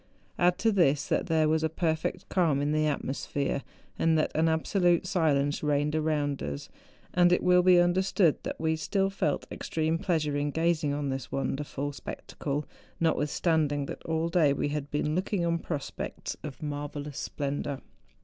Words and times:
Add 0.39 0.57
to 0.57 0.71
this, 0.71 1.05
that 1.09 1.27
there 1.27 1.47
was 1.47 1.61
a 1.61 1.69
perfect 1.69 2.27
calm 2.27 2.59
in 2.59 2.71
the 2.71 2.87
atmosphere, 2.87 3.61
and 3.99 4.17
that 4.17 4.31
an 4.33 4.49
absolute 4.49 5.05
silence 5.05 5.61
reigned 5.61 5.95
around 5.95 6.41
us, 6.41 6.69
and 7.13 7.31
it 7.31 7.43
will 7.43 7.61
be 7.61 7.79
understood 7.79 8.41
that 8.41 8.59
we 8.59 8.75
still 8.75 9.11
felt 9.11 9.45
extreme 9.51 9.99
pleasure 9.99 10.35
in 10.35 10.49
gazing 10.49 10.91
on 10.91 11.09
this 11.09 11.27
wonder¬ 11.27 11.63
ful 11.63 11.91
spectacle, 11.93 12.65
notwithstanding 12.99 13.85
that 13.85 14.01
all 14.03 14.27
day 14.27 14.53
we 14.53 14.69
had 14.69 14.89
been 14.89 15.13
looking 15.13 15.45
on 15.45 15.59
prospects 15.59 16.35
of 16.41 16.63
marvellous 16.63 17.19
splendour. 17.19 17.79